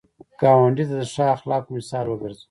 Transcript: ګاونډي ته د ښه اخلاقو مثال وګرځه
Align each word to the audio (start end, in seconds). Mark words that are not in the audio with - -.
ګاونډي 0.41 0.83
ته 0.89 0.95
د 0.99 1.01
ښه 1.13 1.25
اخلاقو 1.35 1.75
مثال 1.77 2.05
وګرځه 2.07 2.39